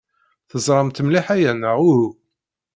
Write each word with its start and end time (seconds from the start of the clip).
Teẓramt 0.49 1.03
mliḥ 1.05 1.25
aya, 1.35 1.51
neɣ 1.53 1.77
uhu? 1.89 2.09